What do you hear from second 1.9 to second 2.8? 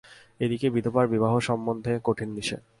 কঠিন নিষেধ।